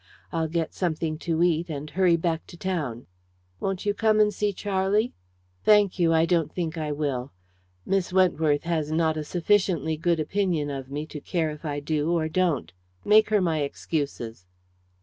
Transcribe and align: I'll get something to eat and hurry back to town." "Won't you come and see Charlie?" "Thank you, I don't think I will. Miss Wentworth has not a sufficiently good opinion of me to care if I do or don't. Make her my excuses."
I'll 0.31 0.47
get 0.47 0.73
something 0.73 1.19
to 1.19 1.43
eat 1.43 1.69
and 1.69 1.87
hurry 1.91 2.15
back 2.17 2.47
to 2.47 2.57
town." 2.57 3.05
"Won't 3.59 3.85
you 3.85 3.93
come 3.93 4.19
and 4.19 4.33
see 4.33 4.51
Charlie?" 4.51 5.13
"Thank 5.63 5.99
you, 5.99 6.11
I 6.11 6.25
don't 6.25 6.51
think 6.51 6.75
I 6.75 6.91
will. 6.91 7.31
Miss 7.85 8.11
Wentworth 8.11 8.63
has 8.63 8.91
not 8.91 9.15
a 9.15 9.23
sufficiently 9.23 9.97
good 9.97 10.19
opinion 10.19 10.71
of 10.71 10.89
me 10.89 11.05
to 11.05 11.21
care 11.21 11.51
if 11.51 11.65
I 11.65 11.81
do 11.81 12.11
or 12.17 12.27
don't. 12.27 12.71
Make 13.05 13.29
her 13.29 13.41
my 13.41 13.61
excuses." 13.61 14.47